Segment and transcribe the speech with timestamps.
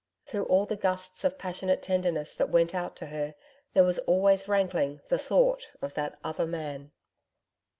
[0.25, 3.35] Through all the gusts of passionate tenderness that went out to her,
[3.73, 6.91] there was always rankling the thought of 'that other man.'